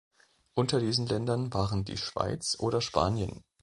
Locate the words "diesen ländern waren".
0.79-1.85